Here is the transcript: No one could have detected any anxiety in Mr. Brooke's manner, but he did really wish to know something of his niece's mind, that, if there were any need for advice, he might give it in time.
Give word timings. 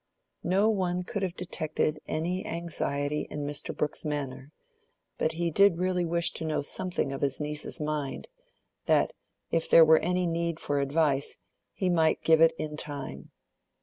No 0.43 0.67
one 0.67 1.03
could 1.03 1.21
have 1.21 1.35
detected 1.35 2.01
any 2.07 2.43
anxiety 2.43 3.27
in 3.29 3.45
Mr. 3.45 3.77
Brooke's 3.77 4.03
manner, 4.03 4.51
but 5.19 5.33
he 5.33 5.51
did 5.51 5.77
really 5.77 6.05
wish 6.05 6.31
to 6.31 6.43
know 6.43 6.63
something 6.63 7.13
of 7.13 7.21
his 7.21 7.39
niece's 7.39 7.79
mind, 7.79 8.27
that, 8.87 9.13
if 9.51 9.69
there 9.69 9.85
were 9.85 9.99
any 9.99 10.25
need 10.25 10.59
for 10.59 10.79
advice, 10.79 11.37
he 11.71 11.87
might 11.87 12.23
give 12.23 12.41
it 12.41 12.55
in 12.57 12.75
time. 12.77 13.29